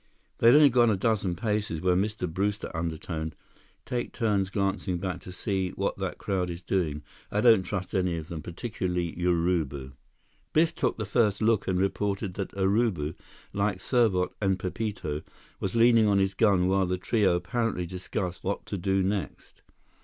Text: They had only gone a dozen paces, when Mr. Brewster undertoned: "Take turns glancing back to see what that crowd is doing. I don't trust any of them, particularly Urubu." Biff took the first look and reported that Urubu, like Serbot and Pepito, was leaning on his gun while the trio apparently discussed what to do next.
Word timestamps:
They 0.39 0.47
had 0.47 0.55
only 0.55 0.71
gone 0.71 0.89
a 0.89 0.95
dozen 0.97 1.35
paces, 1.35 1.79
when 1.79 2.01
Mr. 2.01 2.27
Brewster 2.27 2.75
undertoned: 2.75 3.35
"Take 3.85 4.11
turns 4.13 4.49
glancing 4.49 4.97
back 4.97 5.19
to 5.21 5.31
see 5.31 5.69
what 5.73 5.99
that 5.99 6.17
crowd 6.17 6.49
is 6.49 6.63
doing. 6.63 7.03
I 7.29 7.39
don't 7.39 7.61
trust 7.61 7.93
any 7.93 8.17
of 8.17 8.27
them, 8.27 8.41
particularly 8.41 9.15
Urubu." 9.15 9.91
Biff 10.53 10.73
took 10.73 10.97
the 10.97 11.05
first 11.05 11.39
look 11.39 11.67
and 11.67 11.77
reported 11.77 12.33
that 12.33 12.55
Urubu, 12.57 13.13
like 13.53 13.77
Serbot 13.77 14.33
and 14.41 14.57
Pepito, 14.57 15.21
was 15.59 15.75
leaning 15.75 16.07
on 16.07 16.17
his 16.17 16.33
gun 16.33 16.67
while 16.67 16.87
the 16.87 16.97
trio 16.97 17.35
apparently 17.35 17.85
discussed 17.85 18.43
what 18.43 18.65
to 18.65 18.79
do 18.79 19.03
next. 19.03 19.61